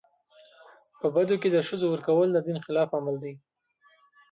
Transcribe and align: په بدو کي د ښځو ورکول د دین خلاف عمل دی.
په 0.99 1.07
بدو 1.15 1.35
کي 1.41 1.49
د 1.51 1.57
ښځو 1.67 1.85
ورکول 1.89 2.27
د 2.31 2.37
دین 2.47 2.57
خلاف 2.65 2.89
عمل 2.97 3.15
دی. 3.23 3.33